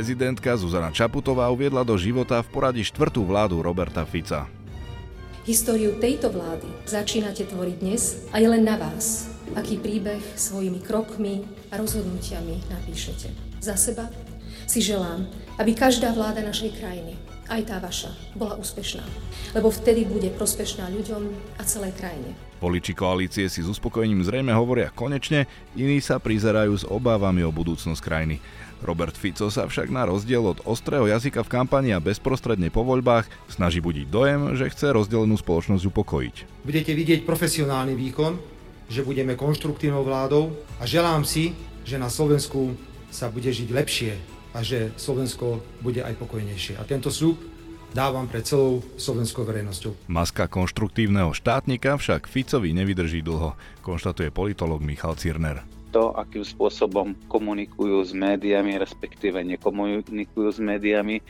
[0.00, 4.48] Prezidentka Zuzana Čaputová uviedla do života v poradí štvrtú vládu Roberta Fica.
[5.44, 11.44] Históriu tejto vlády začínate tvoriť dnes a je len na vás, aký príbeh svojimi krokmi
[11.68, 13.28] a rozhodnutiami napíšete.
[13.60, 14.08] Za seba
[14.64, 15.28] si želám,
[15.60, 17.20] aby každá vláda našej krajiny,
[17.52, 19.04] aj tá vaša, bola úspešná.
[19.52, 21.28] Lebo vtedy bude prospešná ľuďom
[21.60, 22.32] a celej krajine.
[22.56, 25.44] Voliči koalície si s uspokojením zrejme hovoria konečne,
[25.76, 28.40] iní sa prizerajú s obávami o budúcnosť krajiny.
[28.80, 33.28] Robert Fico sa však na rozdiel od ostrého jazyka v kampani a bezprostredne po voľbách
[33.52, 36.36] snaží budiť dojem, že chce rozdelenú spoločnosť upokojiť.
[36.64, 38.40] Budete vidieť profesionálny výkon,
[38.88, 41.52] že budeme konštruktívnou vládou a želám si,
[41.84, 42.74] že na Slovensku
[43.12, 44.12] sa bude žiť lepšie
[44.56, 46.80] a že Slovensko bude aj pokojnejšie.
[46.80, 47.38] A tento súb
[47.92, 50.08] dávam pred celou slovenskou verejnosťou.
[50.10, 58.06] Maska konštruktívneho štátnika však Ficovi nevydrží dlho, konštatuje politolog Michal Cirner to, akým spôsobom komunikujú
[58.06, 61.20] s médiami, respektíve nekomunikujú s médiami.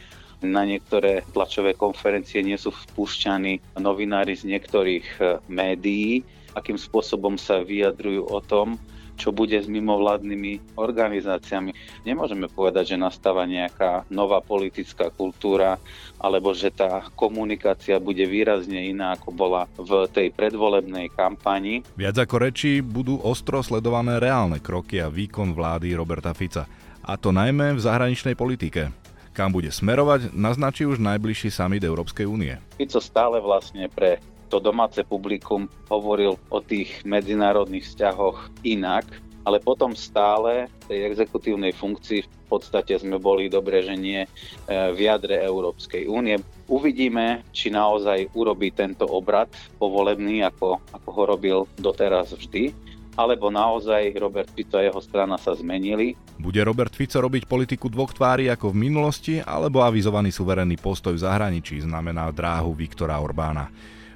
[0.40, 6.24] Na niektoré tlačové konferencie nie sú vpúšťaní novinári z niektorých e, médií,
[6.56, 8.80] akým spôsobom sa vyjadrujú o tom,
[9.20, 11.76] čo bude s mimovládnymi organizáciami.
[12.08, 15.76] Nemôžeme povedať, že nastáva nejaká nová politická kultúra,
[16.16, 21.84] alebo že tá komunikácia bude výrazne iná, ako bola v tej predvolebnej kampani.
[22.00, 26.64] Viac ako rečí budú ostro sledované reálne kroky a výkon vlády Roberta Fica.
[27.04, 28.88] A to najmä v zahraničnej politike.
[29.30, 32.58] Kam bude smerovať, naznačí už najbližší summit Európskej únie.
[32.76, 34.18] Fico stále vlastne pre
[34.50, 39.06] to domáce publikum hovoril o tých medzinárodných vzťahoch inak,
[39.46, 44.28] ale potom stále v tej exekutívnej funkcii v podstate sme boli dobre, že nie e,
[44.68, 46.36] v jadre Európskej únie.
[46.66, 49.48] Uvidíme, či naozaj urobí tento obrad
[49.78, 52.74] povolebný, ako, ako ho robil doteraz vždy,
[53.14, 56.18] alebo naozaj Robert Fico a jeho strana sa zmenili.
[56.40, 61.22] Bude Robert Fico robiť politiku dvoch tvári ako v minulosti, alebo avizovaný suverénny postoj v
[61.22, 63.70] zahraničí znamená dráhu Viktora Orbána.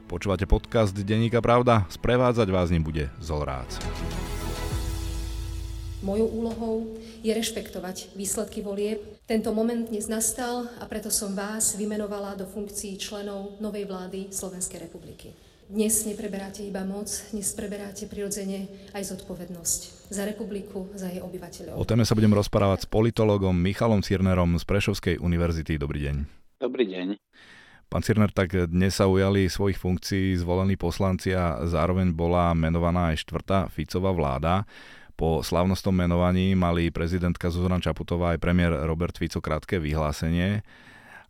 [0.05, 1.89] Počúvate podcast Denníka Pravda?
[1.89, 3.81] Sprevádzať vás nebude Zolrác.
[6.05, 9.01] Mojou úlohou je rešpektovať výsledky volieb.
[9.25, 14.85] Tento moment dnes nastal a preto som vás vymenovala do funkcií členov novej vlády Slovenskej
[14.85, 15.33] republiky.
[15.73, 21.81] Dnes nepreberáte iba moc, dnes preberáte prirodzene aj zodpovednosť za republiku, za jej obyvateľov.
[21.81, 25.81] O téme sa budem rozprávať s politologom Michalom Cirnerom z Prešovskej univerzity.
[25.81, 26.17] Dobrý deň.
[26.61, 27.17] Dobrý deň.
[27.89, 33.22] Pán Cirner, tak dnes sa ujali svojich funkcií zvolení poslanci a zároveň bola menovaná aj
[33.22, 34.67] štvrtá Ficová vláda.
[35.14, 40.67] Po slavnostnom menovaní mali prezidentka Zuzana Čaputová aj premiér Robert Fico krátke vyhlásenie.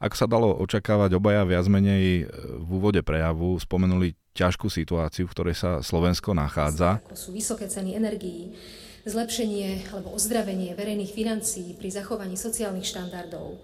[0.01, 2.29] Ako sa dalo očakávať, obaja viac menej
[2.65, 7.05] v úvode prejavu spomenuli ťažkú situáciu, v ktorej sa Slovensko nachádza.
[7.05, 8.57] Ako sú vysoké ceny energií,
[9.05, 13.61] zlepšenie alebo ozdravenie verejných financií pri zachovaní sociálnych štandardov,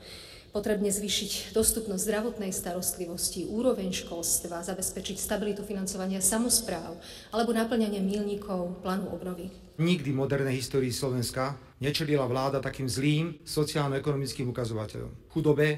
[0.50, 6.98] potrebne zvýšiť dostupnosť zdravotnej starostlivosti, úroveň školstva, zabezpečiť stabilitu financovania samozpráv
[7.30, 9.50] alebo naplňanie milníkov plánu obnovy.
[9.80, 15.32] Nikdy v modernej histórii Slovenska nečelila vláda takým zlým sociálno-ekonomickým ukazovateľom.
[15.32, 15.68] Chudobe,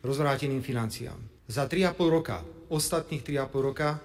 [0.00, 1.20] rozvráteným financiám.
[1.50, 2.40] Za 3,5 roka,
[2.72, 4.00] ostatných 3,5 roka,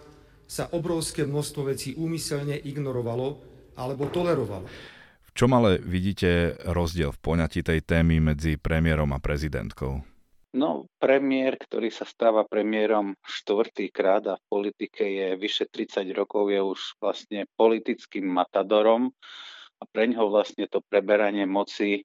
[0.48, 3.40] sa obrovské množstvo vecí úmyselne ignorovalo
[3.76, 4.68] alebo tolerovalo.
[5.38, 10.02] Čom ale vidíte rozdiel v poňatí tej témy medzi premiérom a prezidentkou?
[10.58, 16.50] No, premiér, ktorý sa stáva premiérom štvrtý krát a v politike je vyše 30 rokov,
[16.50, 19.14] je už vlastne politickým matadorom
[19.78, 22.02] a pre ňoho vlastne to preberanie moci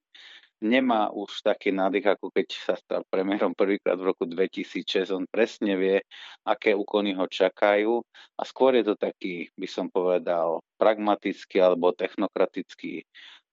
[0.63, 5.11] nemá už taký nádych, ako keď sa stal premiérom prvýkrát v roku 2006.
[5.11, 5.99] On presne vie,
[6.47, 8.01] aké úkony ho čakajú
[8.39, 13.03] a skôr je to taký, by som povedal, pragmatický alebo technokratický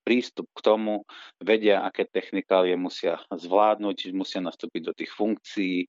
[0.10, 1.06] prístup k tomu,
[1.38, 5.88] vedia, aké technikálie musia zvládnuť, musia nastúpiť do tých funkcií, e,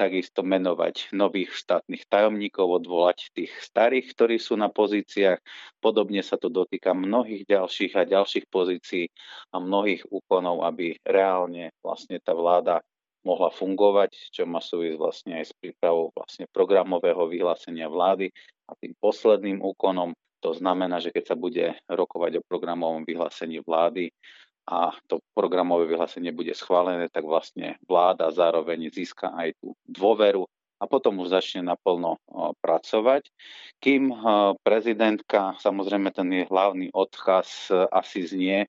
[0.00, 5.44] takisto menovať nových štátnych tajomníkov, odvolať tých starých, ktorí sú na pozíciách.
[5.76, 9.12] Podobne sa to dotýka mnohých ďalších a ďalších pozícií
[9.52, 12.80] a mnohých úkonov, aby reálne vlastne tá vláda
[13.28, 18.32] mohla fungovať, čo má súvisť vlastne aj s prípravou vlastne programového vyhlásenia vlády
[18.68, 24.12] a tým posledným úkonom to znamená, že keď sa bude rokovať o programovom vyhlásení vlády
[24.68, 30.44] a to programové vyhlásenie bude schválené, tak vlastne vláda zároveň získa aj tú dôveru
[30.76, 32.20] a potom už začne naplno
[32.60, 33.32] pracovať.
[33.80, 34.12] Kým
[34.60, 38.68] prezidentka, samozrejme ten jej hlavný odkaz e, asi znie,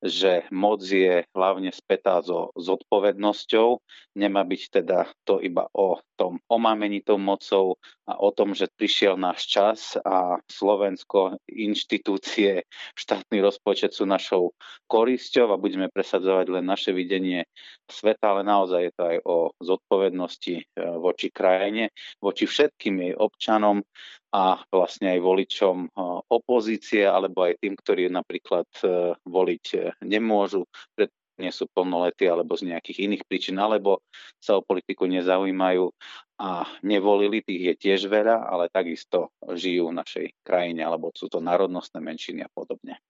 [0.00, 3.80] že moc je hlavne spätá so zodpovednosťou.
[4.16, 7.76] Nemá byť teda to iba o tom omámení tou mocou
[8.08, 12.64] a o tom, že prišiel náš čas a Slovensko, inštitúcie,
[12.96, 14.56] štátny rozpočet sú našou
[14.88, 17.48] korisťou a budeme presadzovať len naše videnie
[17.88, 20.64] sveta, ale naozaj je to aj o zodpovednosti e,
[21.00, 23.80] voči krajine, voči všetkým jej občanom
[24.30, 25.88] a vlastne aj voličom e,
[26.30, 32.68] opozície alebo aj tým, ktorí napríklad e, voliť nemôžu, pretože nie sú plnoletí alebo z
[32.68, 34.04] nejakých iných príčin, alebo
[34.36, 35.88] sa o politiku nezaujímajú
[36.36, 41.40] a nevolili, tých je tiež veľa, ale takisto žijú v našej krajine, alebo sú to
[41.40, 43.00] národnostné menšiny a podobne.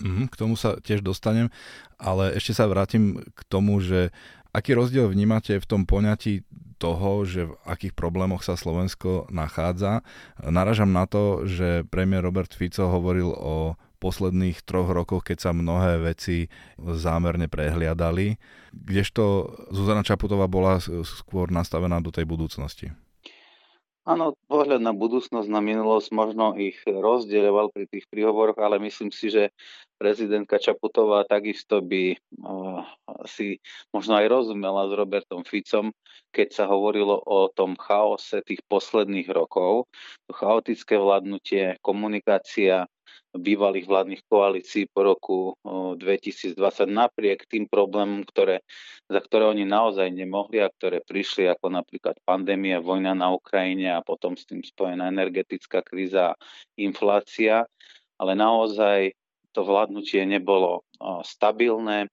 [0.00, 1.52] Mm, k tomu sa tiež dostanem,
[2.00, 4.08] ale ešte sa vrátim k tomu, že
[4.52, 6.44] aký rozdiel vnímate v tom poňatí
[6.76, 10.02] toho, že v akých problémoch sa Slovensko nachádza.
[10.42, 16.02] Naražam na to, že premiér Robert Fico hovoril o posledných troch rokoch, keď sa mnohé
[16.02, 18.34] veci zámerne prehliadali,
[18.74, 22.90] kdežto Zuzana Čaputová bola skôr nastavená do tej budúcnosti.
[24.02, 29.30] Áno, pohľad na budúcnosť, na minulosť možno ich rozdieloval pri tých príhovoroch, ale myslím si,
[29.30, 29.54] že
[29.94, 32.82] prezidentka Čaputová takisto by uh,
[33.30, 33.62] si
[33.94, 35.94] možno aj rozumela s Robertom Ficom,
[36.34, 39.86] keď sa hovorilo o tom chaose tých posledných rokov.
[40.26, 42.90] To chaotické vládnutie, komunikácia
[43.32, 46.56] bývalých vládnych koalícií po roku 2020
[46.88, 48.60] napriek tým problémom, ktoré,
[49.08, 54.04] za ktoré oni naozaj nemohli a ktoré prišli ako napríklad pandémia, vojna na Ukrajine a
[54.04, 56.36] potom s tým spojená energetická kríza
[56.76, 57.64] inflácia.
[58.20, 59.16] Ale naozaj
[59.52, 60.84] to vládnutie nebolo
[61.22, 62.08] stabilné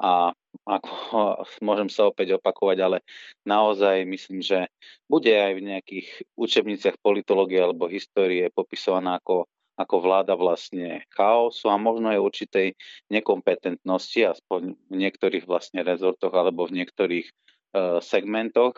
[0.00, 0.34] a
[0.66, 0.90] ako
[1.66, 2.98] môžem sa opäť opakovať, ale
[3.46, 4.66] naozaj myslím, že
[5.06, 9.46] bude aj v nejakých učebniciach politológie alebo histórie popisovaná ako
[9.80, 12.68] ako vláda vlastne chaosu a možno aj určitej
[13.08, 18.76] nekompetentnosti, aspoň v niektorých vlastne rezortoch alebo v niektorých uh, segmentoch.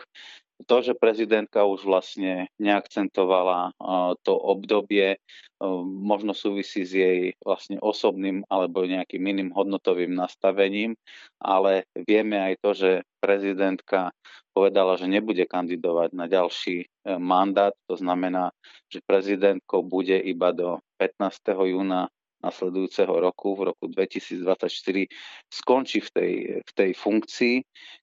[0.63, 7.83] To, že prezidentka už vlastne neakcentovala uh, to obdobie, uh, možno súvisí s jej vlastne
[7.83, 10.95] osobným alebo nejakým iným hodnotovým nastavením,
[11.43, 14.15] ale vieme aj to, že prezidentka
[14.53, 16.85] povedala, že nebude kandidovať na ďalší
[17.17, 17.73] mandát.
[17.89, 18.53] To znamená,
[18.85, 21.51] že prezidentkou bude iba do 15.
[21.67, 22.07] júna
[22.43, 25.07] nasledujúceho roku, v roku 2024,
[25.47, 27.55] skončí v tej, v tej funkcii,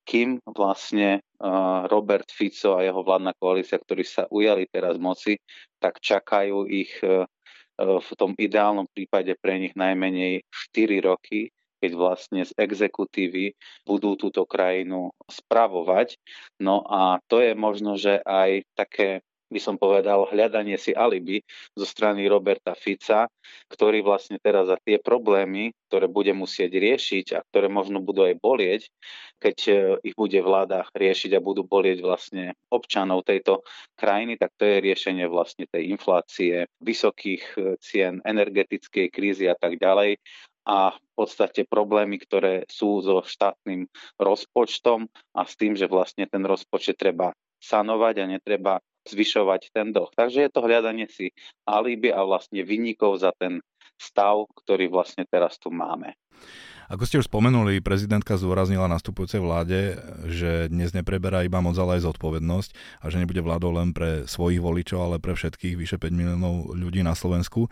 [0.08, 1.20] kým vlastne
[1.93, 5.37] Robert Fico a jeho vládna koalícia, ktorí sa ujali teraz moci,
[5.76, 6.88] tak čakajú ich
[7.81, 14.49] v tom ideálnom prípade pre nich najmenej 4 roky, keď vlastne z exekutívy budú túto
[14.49, 16.17] krajinu spravovať.
[16.61, 21.43] No a to je možno, že aj také by som povedal, hľadanie si alibi
[21.75, 23.26] zo strany Roberta Fica,
[23.67, 28.38] ktorý vlastne teraz za tie problémy, ktoré bude musieť riešiť a ktoré možno budú aj
[28.38, 28.82] bolieť,
[29.43, 29.73] keď e,
[30.06, 33.67] ich bude vláda riešiť a budú bolieť vlastne občanov tejto
[33.99, 39.82] krajiny, tak to je riešenie vlastne tej inflácie, vysokých e, cien, energetickej krízy a tak
[39.82, 40.23] ďalej
[40.70, 43.88] a v podstate problémy, ktoré sú so štátnym
[44.20, 48.75] rozpočtom a s tým, že vlastne ten rozpočet treba sanovať a netreba
[49.08, 50.11] zvyšovať ten dlh.
[50.12, 51.32] Takže je to hľadanie si
[51.64, 53.64] alibi a vlastne vynikov za ten
[54.00, 56.17] stav, ktorý vlastne teraz tu máme.
[56.90, 59.94] Ako ste už spomenuli, prezidentka zdôraznila nastupujúcej vláde,
[60.26, 64.58] že dnes nepreberá iba moc, ale aj zodpovednosť a že nebude vládou len pre svojich
[64.58, 67.70] voličov, ale pre všetkých vyše 5 miliónov ľudí na Slovensku.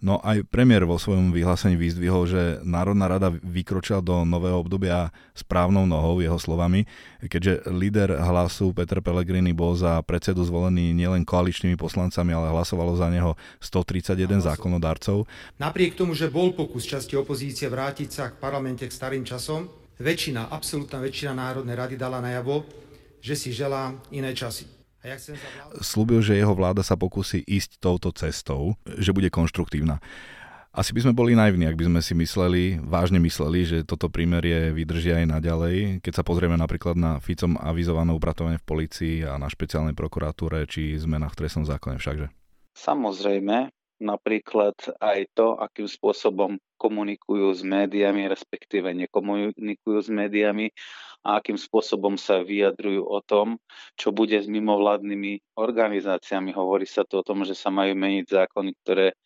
[0.00, 5.84] No aj premiér vo svojom vyhlásení vyzdvihol, že Národná rada vykročila do nového obdobia správnou
[5.84, 6.88] nohou, jeho slovami,
[7.20, 13.12] keďže líder hlasu Peter Pellegrini bol za predsedu zvolený nielen koaličnými poslancami, ale hlasovalo za
[13.12, 15.28] neho 131 zákonodárcov.
[15.60, 20.52] Napriek tomu, že bol pokus časti opozície vrátiť sa k parlamente k starým časom, väčšina,
[20.52, 22.60] absolútna väčšina Národnej rady dala najavo,
[23.24, 24.68] že si želá iné časy.
[25.80, 29.96] Slúbil, že jeho vláda sa pokusí ísť touto cestou, že bude konštruktívna.
[30.76, 34.76] Asi by sme boli naivní, ak by sme si mysleli, vážne mysleli, že toto prímerie
[34.76, 36.04] vydržia aj naďalej.
[36.04, 41.00] Keď sa pozrieme napríklad na Ficom avizované upratovanie v policii a na špeciálnej prokuratúre či
[41.00, 42.28] zmenách v trestnom zákone všakže.
[42.76, 50.72] Samozrejme, napríklad aj to, akým spôsobom komunikujú s médiami, respektíve nekomunikujú s médiami
[51.20, 53.60] a akým spôsobom sa vyjadrujú o tom,
[54.00, 56.56] čo bude s mimovládnymi organizáciami.
[56.56, 59.16] Hovorí sa tu o tom, že sa majú meniť zákony, ktoré e,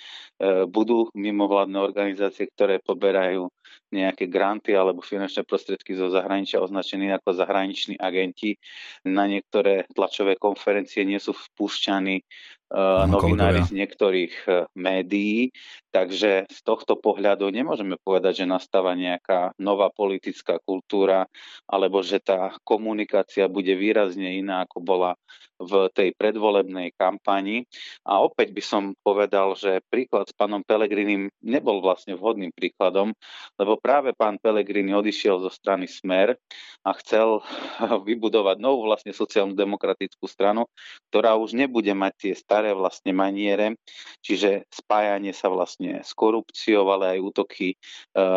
[0.66, 3.46] budú mimovládne organizácie, ktoré poberajú
[3.94, 8.58] nejaké granty alebo finančné prostriedky zo zahraničia označení ako zahraniční agenti.
[9.06, 12.26] Na niektoré tlačové konferencie nie sú vpúšťaní
[13.06, 14.34] novinári z niektorých
[14.74, 15.54] médií,
[15.94, 21.30] takže z tohto pohľadu nemôžeme povedať, že nastáva nejaká nová politická kultúra,
[21.70, 25.10] alebo že tá komunikácia bude výrazne iná, ako bola
[25.64, 27.64] v tej predvolebnej kampani.
[28.04, 33.16] A opäť by som povedal, že príklad s pánom Pelegrinim nebol vlastne vhodným príkladom,
[33.56, 36.36] lebo práve pán Pelegrini odišiel zo strany Smer
[36.84, 37.40] a chcel
[38.08, 40.68] vybudovať novú vlastne sociálnu demokratickú stranu,
[41.08, 43.80] ktorá už nebude mať tie staré vlastne maniere,
[44.20, 47.76] čiže spájanie sa vlastne s korupciou, ale aj útoky e,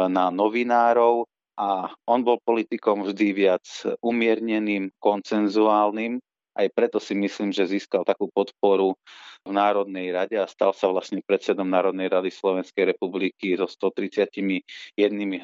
[0.08, 3.66] na novinárov, a on bol politikom vždy viac
[4.06, 6.22] umierneným, koncenzuálnym
[6.58, 8.98] aj preto si myslím, že získal takú podporu
[9.46, 14.66] v Národnej rade a stal sa vlastne predsedom Národnej rady Slovenskej republiky so 131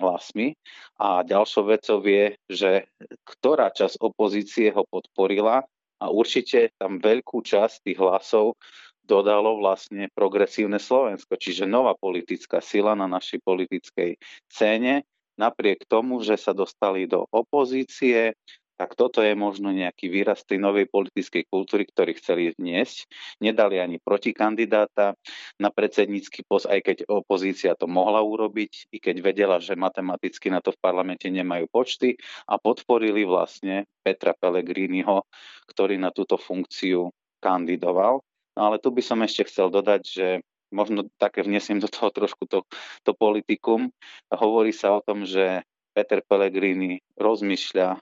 [0.01, 0.58] hlasmi.
[0.98, 2.89] A ďalšou vecou je, že
[3.24, 5.62] ktorá časť opozície ho podporila
[6.01, 8.58] a určite tam veľkú časť tých hlasov
[9.03, 14.15] dodalo vlastne progresívne Slovensko, čiže nová politická sila na našej politickej
[14.48, 15.03] scéne,
[15.36, 18.32] napriek tomu, že sa dostali do opozície,
[18.74, 23.06] tak toto je možno nejaký výraz tej novej politickej kultúry, ktorý chceli vniesť.
[23.39, 25.13] Nedali ani protikandidáta
[25.62, 30.60] na predsednícky post, aj keď opozícia to mohla urobiť, i keď vedela, že matematicky na
[30.60, 32.18] to v parlamente nemajú počty
[32.50, 35.22] a podporili vlastne Petra Pellegriniho,
[35.70, 38.25] ktorý na túto funkciu kandidoval.
[38.58, 40.27] No ale tu by som ešte chcel dodať, že
[40.74, 42.65] možno také vnesiem do toho trošku to,
[43.06, 43.94] to politikum.
[44.34, 45.62] Hovorí sa o tom, že
[45.94, 48.01] Peter Pellegrini rozmýšľa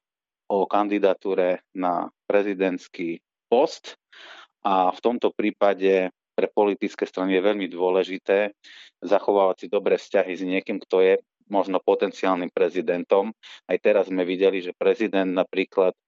[0.51, 3.95] o kandidatúre na prezidentský post.
[4.67, 8.51] A v tomto prípade pre politické strany je veľmi dôležité
[8.99, 11.13] zachovávať si dobré vzťahy s niekým, kto je
[11.51, 13.35] možno potenciálnym prezidentom.
[13.67, 15.99] Aj teraz sme videli, že prezident napríklad e,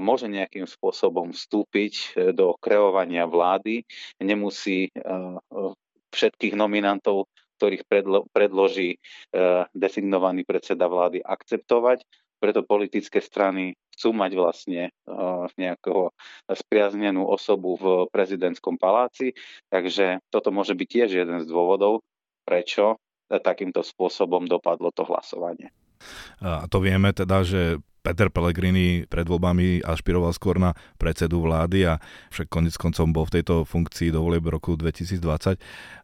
[0.00, 3.84] môže nejakým spôsobom vstúpiť e, do kreovania vlády,
[4.24, 4.90] nemusí e,
[6.12, 7.28] všetkých nominantov
[7.62, 8.98] ktorých predlo- predloží e,
[9.70, 12.02] designovaný predseda vlády akceptovať,
[12.42, 16.10] preto politické strany chcú mať vlastne uh, nejakého
[16.50, 19.38] spriaznenú osobu v prezidentskom paláci,
[19.70, 22.02] takže toto môže byť tiež jeden z dôvodov,
[22.42, 22.98] prečo
[23.30, 25.72] takýmto spôsobom dopadlo to hlasovanie.
[26.42, 32.02] A to vieme teda, že Peter Pellegrini pred voľbami ašpiroval skôr na predsedu vlády a
[32.34, 35.22] však konec koncom bol v tejto funkcii do volieb roku 2020.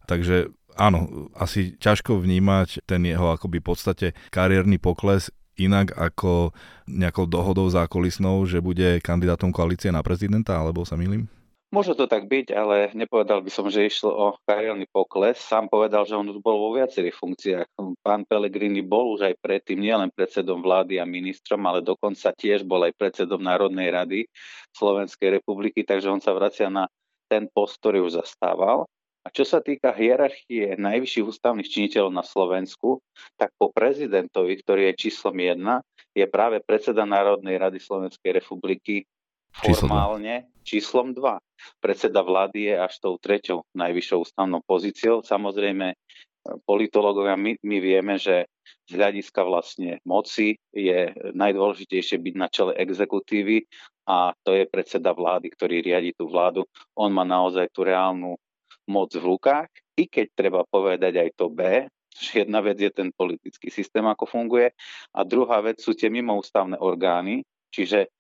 [0.06, 6.54] Takže áno, asi ťažko vnímať ten jeho akoby podstate kariérny pokles inak ako
[6.86, 11.28] nejakou dohodou zákulisnou, že bude kandidátom koalície na prezidenta, alebo sa milím?
[11.68, 15.36] Môže to tak byť, ale nepovedal by som, že išlo o kariérny pokles.
[15.36, 17.66] Sám povedal, že on už bol vo viacerých funkciách.
[18.00, 22.88] Pán Pellegrini bol už aj predtým nielen predsedom vlády a ministrom, ale dokonca tiež bol
[22.88, 24.24] aj predsedom Národnej rady
[24.72, 26.88] Slovenskej republiky, takže on sa vracia na
[27.28, 28.88] ten post, ktorý už zastával.
[29.26, 33.02] A čo sa týka hierarchie najvyšších ústavných činiteľov na Slovensku,
[33.36, 35.60] tak po prezidentovi, ktorý je číslom 1,
[36.16, 39.04] je práve predseda Národnej rady Slovenskej republiky
[39.52, 41.40] formálne číslom 2.
[41.82, 45.24] Predseda vlády je až tou treťou najvyššou ústavnou pozíciou.
[45.24, 45.96] Samozrejme,
[46.64, 48.48] politológovia, my, my vieme, že
[48.88, 53.64] z hľadiska vlastne moci je najdôležitejšie byť na čele exekutívy
[54.08, 56.64] a to je predseda vlády, ktorý riadi tú vládu.
[56.96, 58.40] On má naozaj tú reálnu
[58.88, 61.86] moc v rukách, i keď treba povedať aj to B,
[62.18, 64.74] že jedna vec je ten politický systém, ako funguje,
[65.14, 68.10] a druhá vec sú tie mimoústavné orgány, čiže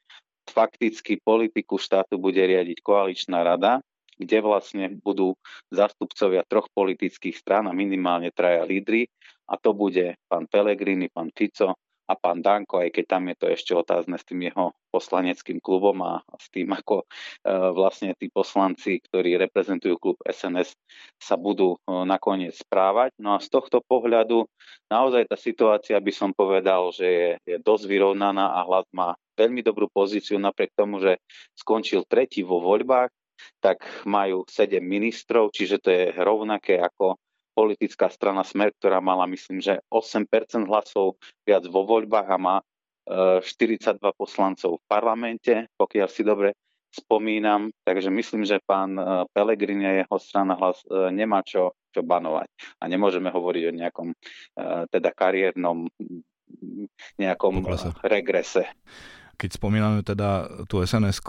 [0.48, 3.82] fakticky politiku štátu bude riadiť koaličná rada,
[4.18, 5.38] kde vlastne budú
[5.70, 9.06] zastupcovia troch politických strán a minimálne traja lídry
[9.46, 13.46] a to bude pán Pelegrini, pán Fico a pán Danko, aj keď tam je to
[13.52, 17.06] ešte otázne s tým jeho poslaneckým klubom a s tým, ako e,
[17.76, 20.72] vlastne tí poslanci, ktorí reprezentujú klub SNS,
[21.20, 23.12] sa budú e, nakoniec správať.
[23.20, 24.48] No a z tohto pohľadu
[24.88, 29.60] naozaj tá situácia by som povedal, že je, je dosť vyrovnaná a hlas má veľmi
[29.60, 31.20] dobrú pozíciu napriek tomu, že
[31.54, 33.12] skončil tretí vo voľbách,
[33.60, 37.20] tak majú sedem ministrov, čiže to je rovnaké ako
[37.58, 40.30] politická strana Smer, ktorá mala myslím, že 8%
[40.70, 42.56] hlasov viac vo voľbách a má
[43.42, 46.54] 42 e, poslancov v parlamente, pokiaľ si dobre
[46.94, 47.74] spomínam.
[47.82, 49.02] Takže myslím, že pán e,
[49.34, 52.46] Pelegrini a jeho strana hlas e, nemá čo, čo banovať.
[52.78, 54.08] A nemôžeme hovoriť o nejakom
[54.88, 55.90] teda kariérnom
[57.20, 57.92] nejakom Poklesa.
[58.06, 58.64] regrese.
[59.38, 61.20] Keď spomíname teda tú sns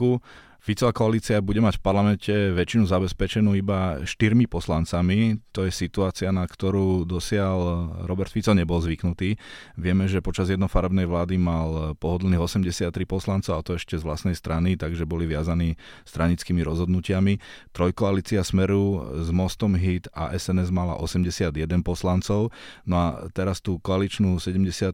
[0.59, 5.39] Ficová koalícia bude mať v parlamente väčšinu zabezpečenú iba štyrmi poslancami.
[5.55, 7.57] To je situácia, na ktorú dosiaľ
[8.03, 9.39] Robert Fico nebol zvyknutý.
[9.79, 14.75] Vieme, že počas jednofarebnej vlády mal pohodlných 83 poslancov, a to ešte z vlastnej strany,
[14.75, 17.39] takže boli viazaní stranickými rozhodnutiami.
[17.71, 21.55] Trojkoalícia Smeru s Mostom Hit a SNS mala 81
[21.87, 22.51] poslancov.
[22.83, 24.91] No a teraz tú koaličnú 79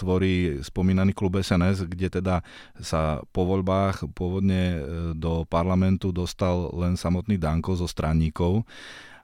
[0.00, 2.40] tvorí spomínaný klub SNS, kde teda
[2.80, 4.77] sa po voľbách pôvodne
[5.14, 8.66] do parlamentu dostal len samotný Danko zo stranníkov.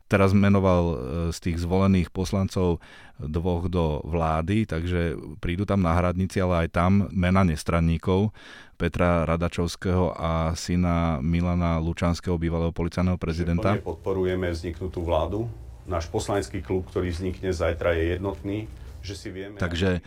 [0.05, 0.97] Teraz menoval e,
[1.33, 2.77] z tých zvolených poslancov
[3.17, 8.29] dvoch do vlády, takže prídu tam náhradníci, ale aj tam mena nestranníkov.
[8.77, 13.81] Petra Radačovského a syna Milana Lučanského, bývalého policajného prezidenta.
[13.81, 15.49] Podporujeme vzniknutú vládu.
[15.89, 18.59] Náš poslanecký klub, ktorý vznikne zajtra, je jednotný,
[19.01, 19.57] že si vieme...
[19.57, 20.05] Takže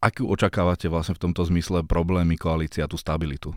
[0.00, 3.52] akú očakávate vlastne v tomto zmysle problémy koalície a tú stabilitu?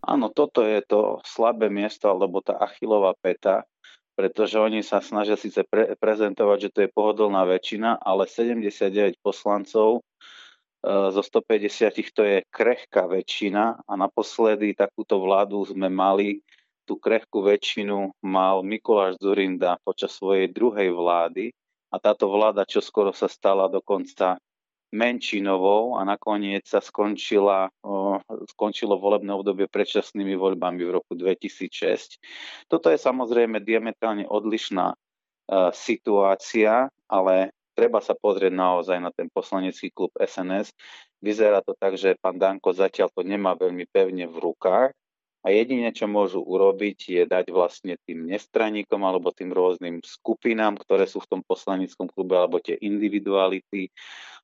[0.00, 3.68] Áno, toto je to slabé miesto, alebo tá achilová peta,
[4.16, 10.00] pretože oni sa snažia síce pre, prezentovať, že to je pohodlná väčšina, ale 79 poslancov
[10.00, 10.00] e,
[10.88, 16.40] zo 150 to je krehká väčšina a naposledy takúto vládu sme mali,
[16.88, 21.54] tú krehkú väčšinu mal Mikuláš Zurinda počas svojej druhej vlády
[21.92, 24.42] a táto vláda čo skoro sa stala dokonca
[24.90, 27.70] menšinovou a nakoniec sa skončila,
[28.50, 32.18] skončilo volebné obdobie predčasnými voľbami v roku 2006.
[32.66, 34.96] Toto je samozrejme diametrálne odlišná e,
[35.70, 40.74] situácia, ale treba sa pozrieť naozaj na ten poslanecký klub SNS.
[41.22, 44.90] Vyzerá to tak, že pán Danko zatiaľ to nemá veľmi pevne v rukách
[45.40, 51.08] a jedine, čo môžu urobiť, je dať vlastne tým nestraníkom alebo tým rôznym skupinám, ktoré
[51.08, 53.88] sú v tom poslanickom klube, alebo tie individuality,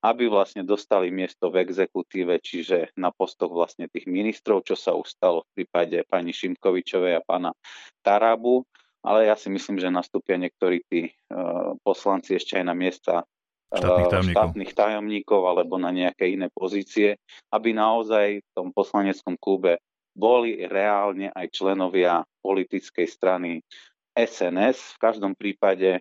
[0.01, 5.13] aby vlastne dostali miesto v exekutíve, čiže na postoch vlastne tých ministrov, čo sa už
[5.13, 7.53] stalo v prípade pani Šimkovičovej a pána
[8.01, 8.65] Tarabu.
[9.07, 13.23] Ale ja si myslím, že nastúpia niektorí tí uh, poslanci ešte aj na miesta
[13.71, 14.35] štátnych tajomníkov.
[14.35, 17.19] štátnych tajomníkov alebo na nejaké iné pozície,
[17.55, 19.79] aby naozaj v tom poslaneckom klube
[20.17, 23.61] boli reálne aj členovia politickej strany
[24.17, 24.97] SNS.
[24.97, 26.01] V každom prípade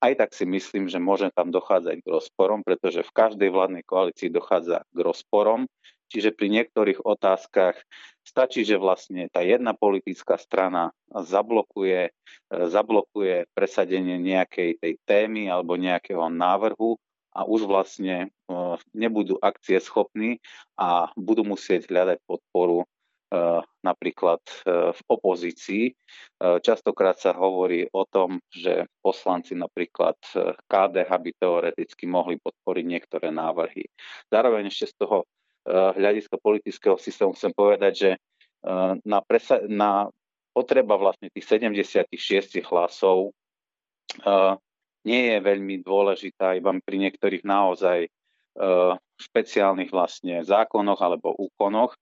[0.00, 4.32] aj tak si myslím, že môže tam dochádzať k rozporom, pretože v každej vládnej koalícii
[4.32, 5.68] dochádza k rozporom.
[6.10, 7.78] Čiže pri niektorých otázkach
[8.24, 12.10] stačí, že vlastne tá jedna politická strana zablokuje,
[12.50, 16.98] zablokuje presadenie nejakej tej témy alebo nejakého návrhu
[17.30, 18.28] a už vlastne e,
[18.90, 20.42] nebudú akcie schopní
[20.74, 22.99] a budú musieť hľadať podporu Eh,
[23.80, 25.84] napríklad eh, v opozícii.
[25.90, 30.18] Eh, častokrát sa hovorí o tom, že poslanci napríklad
[30.66, 33.86] KDH by teoreticky mohli podporiť niektoré návrhy.
[34.28, 35.18] Zároveň ešte z toho
[35.70, 38.10] hľadiska politického systému chcem povedať, že
[39.04, 40.08] na, presa- na
[40.56, 43.36] potreba vlastne tých 76 hlasov
[45.04, 48.08] nie je veľmi dôležitá, iba pri niektorých naozaj
[49.20, 51.94] špeciálnych vlastne zákonoch alebo úkonoch.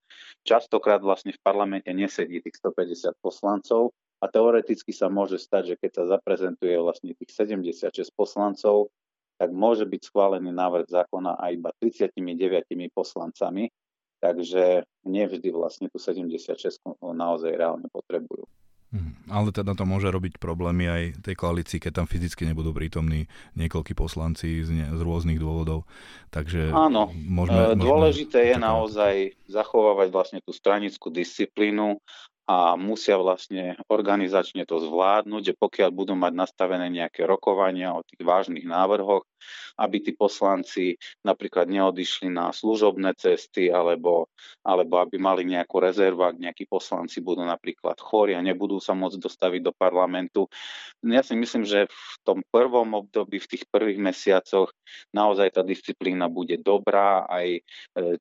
[0.47, 3.91] Častokrát vlastne v parlamente nesedí tých 150 poslancov
[4.23, 8.95] a teoreticky sa môže stať, že keď sa zaprezentuje vlastne tých 76 poslancov,
[9.39, 13.71] tak môže byť schválený návrh zákona aj iba 39 poslancami,
[14.19, 16.59] takže nevždy vlastne tú 76
[16.99, 18.43] naozaj reálne potrebujú.
[18.89, 19.29] Mhm.
[19.29, 23.93] Ale teda to môže robiť problémy aj tej koalícii, keď tam fyzicky nebudú prítomní niekoľkí
[23.93, 25.85] poslanci z, ne, z rôznych dôvodov.
[26.33, 32.01] Takže Áno, môžeme, dôležité môžeme je naozaj zachovávať vlastne tú stranickú disciplínu
[32.49, 38.25] a musia vlastne organizačne to zvládnuť, že pokiaľ budú mať nastavené nejaké rokovania o tých
[38.25, 39.29] vážnych návrhoch,
[39.79, 44.31] aby tí poslanci napríklad neodišli na služobné cesty alebo,
[44.67, 49.19] alebo aby mali nejakú rezervu, ak nejakí poslanci budú napríklad chorí a nebudú sa môcť
[49.19, 50.47] dostaviť do parlamentu.
[51.03, 54.75] Ja si myslím, že v tom prvom období, v tých prvých mesiacoch
[55.15, 57.61] naozaj tá disciplína bude dobrá, aj e,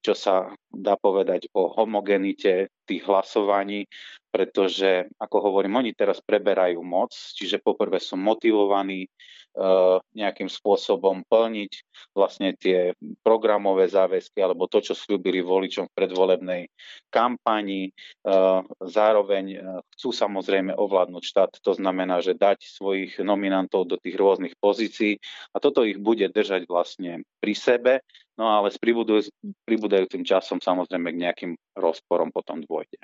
[0.02, 3.90] čo sa dá povedať o homogenite tých hlasovaní,
[4.38, 11.72] pretože, ako hovorím, oni teraz preberajú moc, čiže poprvé sú motivovaní uh, nejakým spôsobom plniť
[12.14, 12.94] vlastne tie
[13.26, 16.62] programové záväzky alebo to, čo slúbili voličom v predvolebnej
[17.10, 17.90] kampani.
[18.22, 24.22] Uh, zároveň uh, chcú samozrejme ovládnuť štát, to znamená, že dať svojich nominantov do tých
[24.22, 25.18] rôznych pozícií
[25.50, 27.94] a toto ich bude držať vlastne pri sebe
[28.38, 33.02] No ale s pribudujúcim časom samozrejme k nejakým rozporom potom dôjde.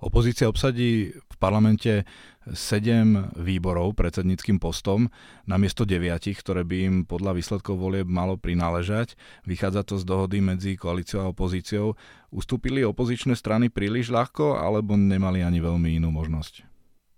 [0.00, 2.08] Opozícia obsadí v parlamente
[2.56, 5.12] sedem výborov predsedníckým postom
[5.44, 9.14] namiesto deviatich, ktoré by im podľa výsledkov volieb malo prináležať.
[9.44, 11.94] Vychádza to z dohody medzi koalíciou a opozíciou.
[12.32, 16.71] Ustúpili opozičné strany príliš ľahko alebo nemali ani veľmi inú možnosť?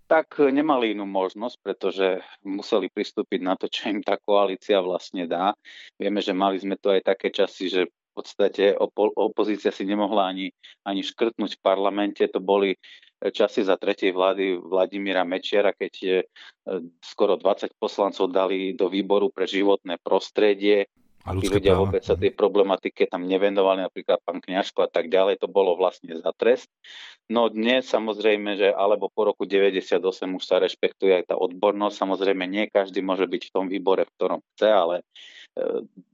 [0.05, 5.57] Tak nemali inú možnosť, pretože museli pristúpiť na to, čo im tá koalícia vlastne dá.
[5.97, 8.79] Vieme, že mali sme to aj také časy, že v podstate
[9.17, 10.47] opozícia si nemohla ani,
[10.87, 12.23] ani škrtnúť v parlamente.
[12.31, 12.77] To boli
[13.19, 16.17] časy za tretej vlády Vladimíra Mečiara, keď je
[17.03, 20.87] skoro 20 poslancov dali do výboru pre životné prostredie
[21.25, 21.81] a tí ľudia práva.
[21.89, 26.13] vôbec sa tej problematike tam nevenovali, napríklad pán Kňažko a tak ďalej, to bolo vlastne
[26.21, 26.69] za trest.
[27.25, 29.97] No dnes samozrejme, že alebo po roku 98
[30.29, 34.13] už sa rešpektuje aj tá odbornosť, samozrejme nie každý môže byť v tom výbore, v
[34.13, 35.03] ktorom chce, ale e,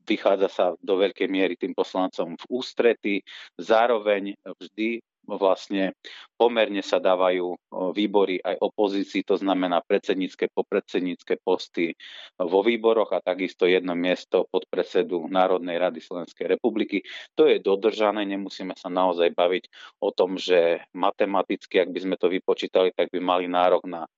[0.07, 3.19] vychádza sa do veľkej miery tým poslancom v ústrety.
[3.59, 5.95] Zároveň vždy vlastne
[6.35, 7.55] pomerne sa dávajú
[7.93, 11.93] výbory aj opozícii, to znamená predsednícke, popredsednícke posty
[12.41, 17.05] vo výboroch a takisto jedno miesto pod predsedu Národnej rady Slovenskej republiky.
[17.37, 19.63] To je dodržané, nemusíme sa naozaj baviť
[20.01, 24.09] o tom, že matematicky, ak by sme to vypočítali, tak by mali nárok na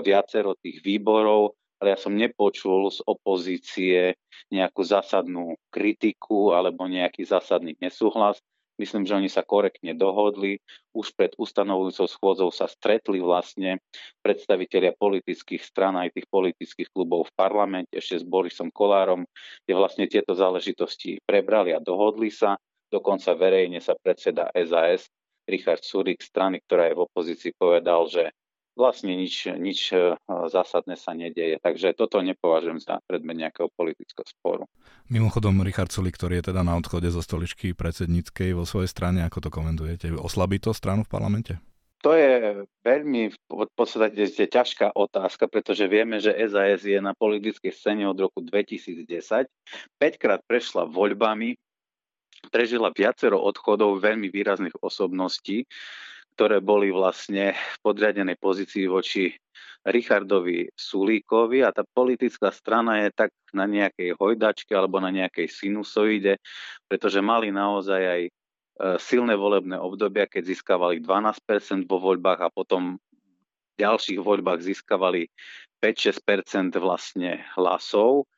[0.00, 4.16] viacero tých výborov, ale ja som nepočul z opozície
[4.48, 8.40] nejakú zásadnú kritiku alebo nejaký zásadný nesúhlas.
[8.76, 10.60] Myslím, že oni sa korektne dohodli.
[10.92, 13.80] Už pred ustanovujúcou schôdzou sa stretli vlastne
[14.20, 19.24] predstavitelia politických stran aj tých politických klubov v parlamente ešte s Borisom Kolárom,
[19.64, 22.60] kde vlastne tieto záležitosti prebrali a dohodli sa.
[22.86, 25.08] Dokonca verejne sa predseda SAS
[25.48, 28.30] Richard Surik strany, ktorá je v opozícii, povedal, že
[28.76, 31.56] vlastne nič, nič e, zásadné sa nedieje.
[31.58, 34.68] Takže toto nepovažujem za predmet nejakého politického sporu.
[35.08, 39.48] Mimochodom, Richard Sulik, ktorý je teda na odchode zo stoličky predsedníckej vo svojej strane, ako
[39.48, 40.12] to komentujete?
[40.14, 41.56] Oslabí to stranu v parlamente?
[42.04, 48.06] To je veľmi v podstate ťažká otázka, pretože vieme, že SAS je na politickej scéne
[48.06, 49.08] od roku 2010.
[49.10, 51.56] 5 krát prešla voľbami,
[52.52, 55.66] prežila viacero odchodov veľmi výrazných osobností
[56.36, 59.32] ktoré boli vlastne v podriadenej pozícii voči
[59.88, 66.36] Richardovi Sulíkovi a tá politická strana je tak na nejakej hojdačke alebo na nejakej sinusoide,
[66.84, 68.30] pretože mali naozaj aj e,
[69.00, 75.32] silné volebné obdobia, keď získavali 12% vo voľbách a potom v ďalších voľbách získavali
[75.80, 78.28] 5-6% vlastne hlasov.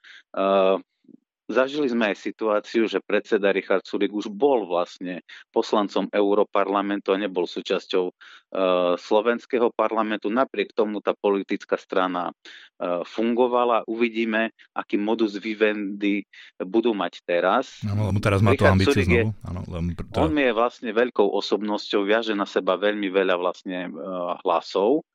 [1.48, 7.20] E, Zažili sme aj situáciu, že predseda Richard Sulik už bol vlastne poslancom Európarlamentu a
[7.20, 10.28] nebol súčasťou uh, slovenského parlamentu.
[10.28, 13.88] Napriek tomu tá politická strana uh, fungovala.
[13.88, 16.28] Uvidíme, aký modus vivendi
[16.60, 17.80] budú mať teraz.
[17.88, 19.32] Áno, lebo teraz má Richard to ambíciu znovu.
[19.72, 20.18] Len to...
[20.20, 25.08] On je vlastne veľkou osobnosťou, viaže na seba veľmi veľa vlastne uh, hlasov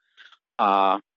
[0.57, 1.12] a e,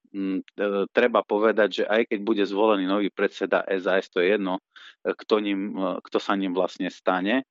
[0.93, 4.59] treba povedať, že aj keď bude zvolený nový predseda SAS, to je jedno,
[5.05, 7.45] e, kto, ním, e, kto sa ním vlastne stane.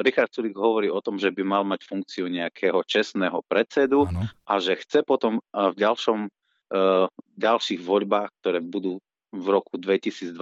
[0.00, 4.24] Richard Sulik hovorí o tom, že by mal mať funkciu nejakého čestného predsedu ano.
[4.46, 6.32] a že chce potom v ďalšom,
[7.36, 9.02] ďalších voľbách, ktoré budú
[9.34, 10.38] v roku 2027,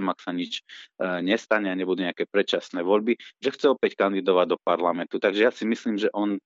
[0.00, 0.64] ak sa nič
[1.20, 5.20] nestane a nebudú nejaké predčasné voľby, že chce opäť kandidovať do parlamentu.
[5.20, 6.40] Takže ja si myslím, že on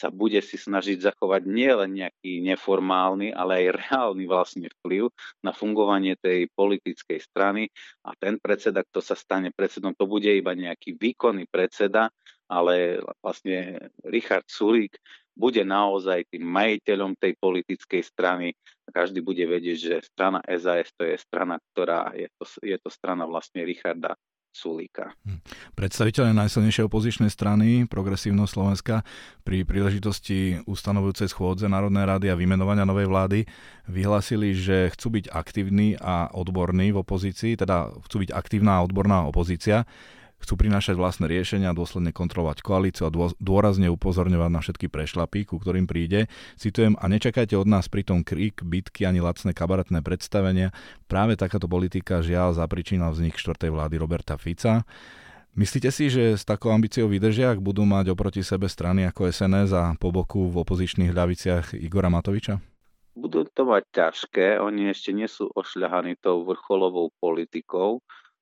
[0.00, 5.12] sa bude si snažiť zachovať nielen nejaký neformálny, ale aj reálny vlastne vplyv
[5.44, 7.68] na fungovanie tej politickej strany
[8.08, 12.08] a ten predseda, kto sa stane predsedom, to bude iba nejaký výkonný predseda,
[12.48, 14.96] ale vlastne Richard Sulík
[15.36, 18.56] bude naozaj tým majiteľom tej politickej strany.
[18.90, 23.28] Každý bude vedieť, že strana SAS to je strana, ktorá je to, je to strana
[23.28, 24.18] vlastne Richarda
[24.50, 25.14] Sulíka.
[25.22, 25.38] Hm.
[25.78, 29.06] Predstaviteľe najsilnejšej opozičnej strany Progresívno Slovenska
[29.46, 33.46] pri príležitosti ustanovujúcej schôdze Národnej rady a vymenovania novej vlády
[33.86, 39.22] vyhlásili, že chcú byť aktívni a odborní v opozícii, teda chcú byť aktívna a odborná
[39.30, 39.86] opozícia
[40.40, 45.84] Chcú prinášať vlastné riešenia, dôsledne kontrolovať koalíciu a dôrazne upozorňovať na všetky prešlapy, ku ktorým
[45.84, 46.32] príde.
[46.56, 50.72] Citujem, a nečakajte od nás pritom krík, bitky ani lacné kabaretné predstavenia.
[51.04, 54.88] Práve takáto politika žiaľ zapričínala vznik štvrtej vlády Roberta Fica.
[55.50, 59.70] Myslíte si, že s takou ambíciou vydržia, ak budú mať oproti sebe strany ako SNS
[59.76, 62.62] a po boku v opozičných ľaviciach Igora Matoviča?
[63.18, 67.98] Budú to mať ťažké, oni ešte nie sú ošľahaní tou vrcholovou politikou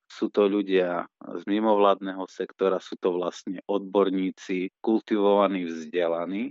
[0.09, 6.49] sú to ľudia z mimovládneho sektora, sú to vlastne odborníci, kultivovaní, vzdelaní,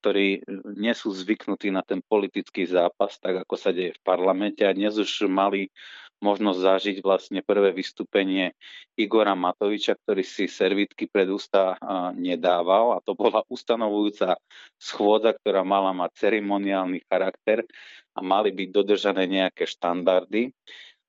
[0.00, 0.40] ktorí
[0.80, 4.96] nie sú zvyknutí na ten politický zápas, tak ako sa deje v parlamente a dnes
[4.96, 5.68] už mali
[6.24, 8.56] možnosť zažiť vlastne prvé vystúpenie
[8.96, 11.76] Igora Matoviča, ktorý si servitky pred ústa
[12.16, 14.40] nedával a to bola ustanovujúca
[14.80, 17.68] schôdza, ktorá mala mať ceremoniálny charakter
[18.16, 20.48] a mali byť dodržané nejaké štandardy.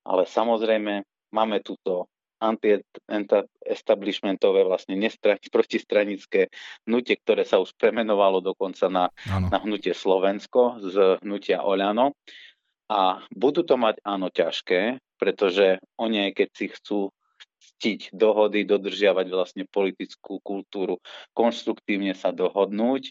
[0.04, 5.00] Ale samozrejme máme túto anti-establishmentové, vlastne
[5.48, 6.52] protistranické
[6.84, 9.08] hnutie, ktoré sa už premenovalo dokonca na,
[9.48, 12.12] na hnutie Slovensko z hnutia Oľano.
[12.86, 17.10] A budú to mať áno ťažké, pretože oni, keď si chcú
[17.66, 21.02] ctiť dohody, dodržiavať vlastne politickú kultúru,
[21.34, 23.10] konštruktívne sa dohodnúť,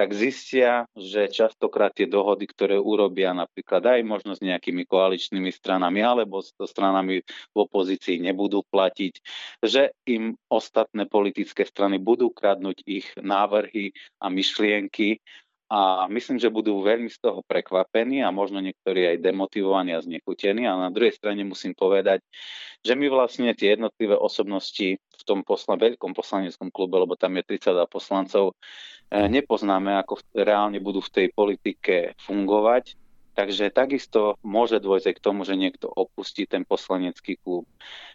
[0.00, 6.00] tak zistia, že častokrát tie dohody, ktoré urobia napríklad aj možno s nejakými koaličnými stranami
[6.00, 9.20] alebo s stranami v opozícii nebudú platiť,
[9.60, 13.92] že im ostatné politické strany budú kradnúť ich návrhy
[14.24, 15.20] a myšlienky
[15.70, 20.66] a myslím, že budú veľmi z toho prekvapení a možno niektorí aj demotivovaní a znechutení.
[20.66, 22.26] A na druhej strane musím povedať,
[22.82, 27.54] že my vlastne tie jednotlivé osobnosti v tom posla, veľkom poslaneckom klube, lebo tam je
[27.54, 28.58] 32 poslancov,
[29.14, 32.99] eh, nepoznáme, ako reálne budú v tej politike fungovať.
[33.40, 37.64] Takže takisto môže dôjsť k tomu, že niekto opustí ten poslanecký klub,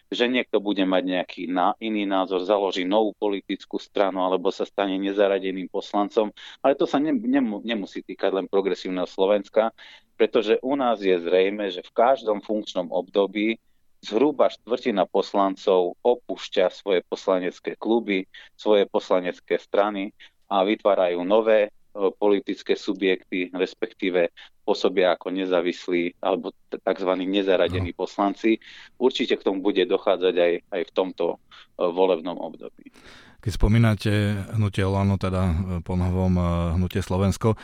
[0.06, 4.94] že niekto bude mať nejaký na, iný názor, založí novú politickú stranu alebo sa stane
[5.02, 6.30] nezaradeným poslancom.
[6.62, 9.74] Ale to sa ne, ne, nemusí týkať len progresívneho Slovenska,
[10.14, 13.58] pretože u nás je zrejme, že v každom funkčnom období
[14.06, 20.14] zhruba štvrtina poslancov opúšťa svoje poslanecké kluby, svoje poslanecké strany
[20.46, 21.74] a vytvárajú nové
[22.20, 24.30] politické subjekty, respektíve
[24.62, 27.10] pôsobia ako nezávislí alebo tzv.
[27.16, 27.98] nezaradení no.
[27.98, 28.60] poslanci.
[29.00, 31.36] Určite k tomu bude dochádzať aj, aj v tomto e,
[31.80, 32.92] volebnom období.
[33.40, 34.12] Keď spomínate
[34.58, 36.36] hnutie Olano, teda e, po novom
[36.76, 37.54] hnutie Slovensko,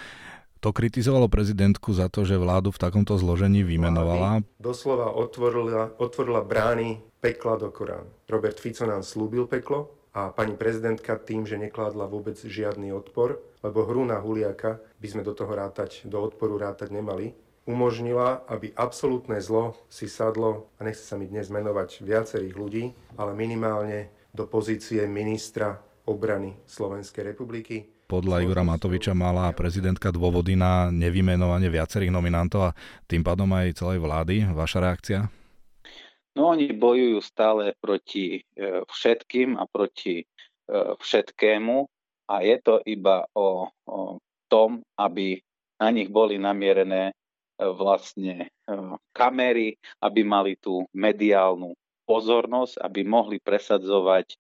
[0.63, 4.47] to kritizovalo prezidentku za to, že vládu v takomto zložení vymenovala.
[4.63, 8.07] Doslova otvorila, otvorila brány pekla do Korán.
[8.31, 13.87] Robert Fico nám slúbil peklo a pani prezidentka tým, že nekládla vôbec žiadny odpor, lebo
[13.87, 17.33] hru na Huliaka by sme do toho rátať, do odporu rátať nemali,
[17.65, 23.39] umožnila, aby absolútne zlo si sadlo, a nechce sa mi dnes menovať viacerých ľudí, ale
[23.39, 25.79] minimálne do pozície ministra
[26.11, 27.87] obrany Slovenskej republiky.
[28.11, 32.77] Podľa Igora Matoviča mala prezidentka dôvody na nevymenovanie viacerých nominantov a
[33.09, 34.53] tým pádom aj celej vlády.
[34.53, 35.21] Vaša reakcia?
[36.37, 40.27] No oni bojujú stále proti e, všetkým a proti e,
[40.97, 41.92] všetkému
[42.33, 44.01] a je to iba o, o
[44.49, 45.37] tom, aby
[45.77, 47.15] na nich boli namierené e,
[47.77, 48.75] vlastne e,
[49.13, 51.77] kamery, aby mali tú mediálnu
[52.09, 54.33] pozornosť, aby mohli presadzovať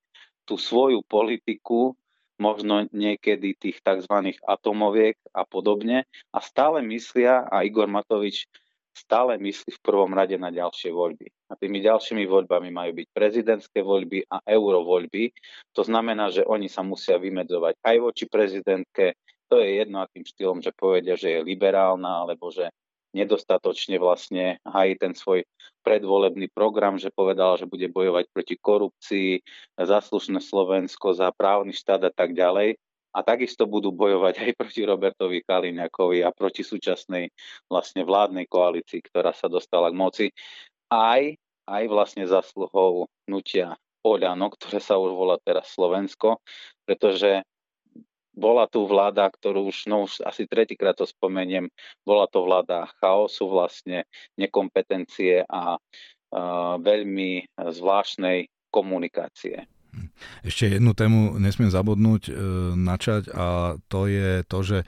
[0.48, 1.92] tú svoju politiku,
[2.40, 4.34] možno niekedy tých tzv.
[4.42, 6.08] atomoviek a podobne.
[6.32, 8.48] A stále myslia, a Igor Matovič
[8.92, 11.26] stále myslí v prvom rade na ďalšie voľby.
[11.48, 15.32] A tými ďalšími voľbami majú byť prezidentské voľby a eurovoľby.
[15.76, 19.16] To znamená, že oni sa musia vymedzovať aj voči prezidentke.
[19.48, 22.72] To je jedno akým štýlom, že povedia, že je liberálna, alebo že
[23.12, 25.44] nedostatočne vlastne hají ten svoj
[25.84, 29.30] predvolebný program, že povedal, že bude bojovať proti korupcii,
[29.76, 32.80] za slušné Slovensko, za právny štát a tak ďalej
[33.12, 37.28] a takisto budú bojovať aj proti Robertovi Kaliňakovi a proti súčasnej
[37.68, 40.26] vlastne vládnej koalícii, ktorá sa dostala k moci,
[40.88, 41.36] aj,
[41.68, 46.42] aj vlastne zasluhou nutia Oľano, ktoré sa už volá teraz Slovensko,
[46.82, 47.46] pretože
[48.32, 51.68] bola tu vláda, ktorú už, no už asi tretíkrát to spomeniem,
[52.02, 54.08] bola to vláda chaosu vlastne,
[54.40, 59.68] nekompetencie a uh, veľmi zvláštnej komunikácie.
[60.40, 62.32] Ešte jednu tému nesmiem zabudnúť, e,
[62.76, 64.78] načať a to je to, že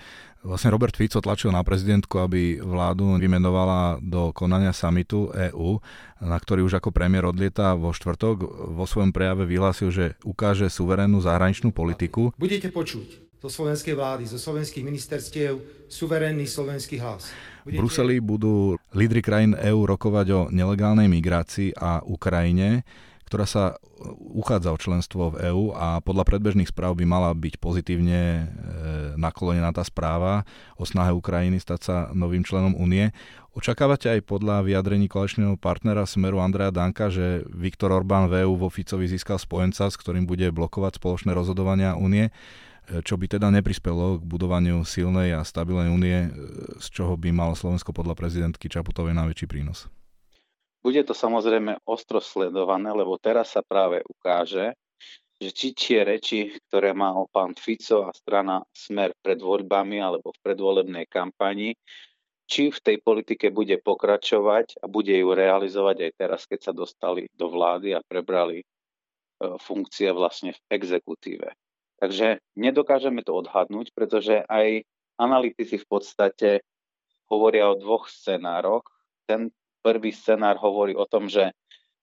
[0.45, 5.81] vlastne Robert Fico tlačil na prezidentku, aby vládu vymenovala do konania samitu EÚ,
[6.21, 8.37] na ktorý už ako premiér odlieta vo štvrtok.
[8.77, 12.33] Vo svojom prejave vyhlásil, že ukáže suverénnu zahraničnú politiku.
[12.37, 15.61] Budete počuť zo slovenskej vlády, zo slovenských ministerstiev
[15.93, 17.29] suverénny slovenský hlas.
[17.65, 17.77] Budete...
[17.77, 22.85] V Bruseli budú lídry krajín EÚ rokovať o nelegálnej migrácii a Ukrajine
[23.35, 23.75] ktorá sa e,
[24.39, 28.45] uchádza o členstvo v EÚ a podľa predbežných správ by mala byť pozitívne e,
[29.19, 30.47] naklonená tá správa
[30.79, 33.11] o snahe Ukrajiny stať sa novým členom únie.
[33.59, 38.71] Očakávate aj podľa vyjadrení koaličného partnera Smeru Andreja Danka, že Viktor Orbán v EÚ vo
[38.71, 42.31] Ficovi získal spojenca, s ktorým bude blokovať spoločné rozhodovania únie,
[42.87, 46.31] e, čo by teda neprispelo k budovaniu silnej a stabilnej únie,
[46.79, 49.91] z čoho by malo Slovensko podľa prezidentky Čaputovej najväčší prínos?
[50.85, 54.77] Bude to samozrejme ostro sledované, lebo teraz sa práve ukáže,
[55.41, 60.43] že či tie reči, ktoré mal pán Fico a strana Smer pred voľbami alebo v
[60.45, 61.73] predvolebnej kampani,
[62.45, 67.25] či v tej politike bude pokračovať a bude ju realizovať aj teraz, keď sa dostali
[67.33, 68.65] do vlády a prebrali e,
[69.57, 71.49] funkcie vlastne v exekutíve.
[71.97, 74.85] Takže nedokážeme to odhadnúť, pretože aj
[75.17, 76.61] analytici v podstate
[77.33, 78.85] hovoria o dvoch scenároch.
[79.25, 79.49] Ten
[79.85, 81.53] prvý scenár hovorí o tom, že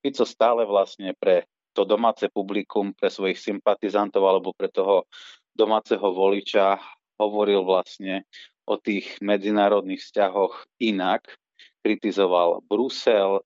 [0.05, 5.09] Fico stále vlastne pre to domáce publikum, pre svojich sympatizantov alebo pre toho
[5.55, 6.77] domáceho voliča
[7.17, 8.27] hovoril vlastne
[8.69, 11.25] o tých medzinárodných vzťahoch inak.
[11.81, 13.41] Kritizoval Brusel,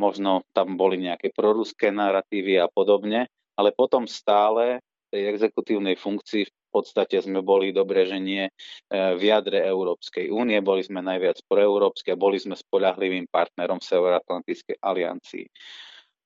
[0.00, 6.42] možno tam boli nejaké proruské narratívy a podobne, ale potom stále v tej exekutívnej funkcii
[6.48, 8.52] v podstate sme boli dobre, že nie e,
[8.90, 14.82] v jadre Európskej únie, boli sme najviac proeurópske a boli sme spolahlivým partnerom v Severoatlantickej
[14.82, 15.46] aliancii.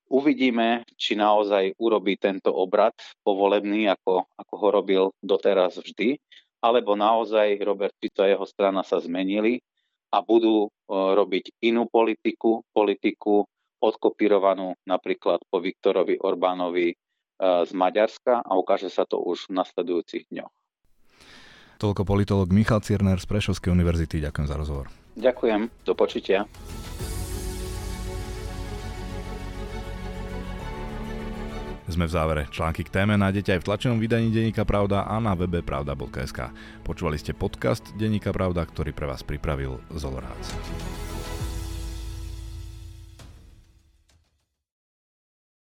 [0.08, 6.16] Uvidíme, či naozaj urobí tento obrad povolebný, ako, ako ho robil doteraz vždy,
[6.64, 9.60] alebo naozaj Robert Fico a jeho strana sa zmenili
[10.08, 13.44] a budú e, robiť inú politiku, politiku
[13.78, 16.96] odkopírovanú napríklad po Viktorovi Orbánovi
[17.38, 20.52] z Maďarska a ukáže sa to už v nasledujúcich dňoch.
[21.78, 24.18] Toľko politolog Michal Cierner z Prešovskej univerzity.
[24.18, 24.90] Ďakujem za rozhovor.
[25.14, 26.42] Ďakujem, do počutia.
[31.88, 32.42] Sme v závere.
[32.52, 36.52] Články k téme nájdete aj v tlačenom vydaní Deníka Pravda a na webe pravda.sk.
[36.84, 41.07] Počúvali ste podcast Deníka Pravda, ktorý pre vás pripravil Zolorác.